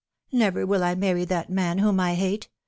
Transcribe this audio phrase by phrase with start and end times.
[0.31, 2.49] Never will I marry that man whom I hate.